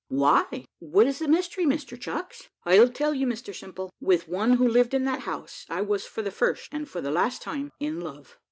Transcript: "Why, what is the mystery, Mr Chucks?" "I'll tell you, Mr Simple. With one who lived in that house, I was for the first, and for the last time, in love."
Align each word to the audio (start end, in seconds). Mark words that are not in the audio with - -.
"Why, 0.09 0.65
what 0.79 1.05
is 1.05 1.19
the 1.19 1.27
mystery, 1.27 1.63
Mr 1.63 1.95
Chucks?" 1.95 2.49
"I'll 2.65 2.89
tell 2.89 3.13
you, 3.13 3.27
Mr 3.27 3.53
Simple. 3.53 3.91
With 3.99 4.27
one 4.27 4.53
who 4.53 4.67
lived 4.67 4.95
in 4.95 5.05
that 5.05 5.19
house, 5.29 5.63
I 5.69 5.83
was 5.83 6.07
for 6.07 6.23
the 6.23 6.31
first, 6.31 6.69
and 6.71 6.89
for 6.89 7.01
the 7.01 7.11
last 7.11 7.43
time, 7.43 7.71
in 7.79 7.99
love." 7.99 8.35